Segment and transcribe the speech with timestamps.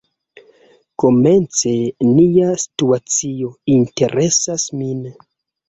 [1.03, 1.73] Komence
[2.15, 5.07] nia situacio interesas min.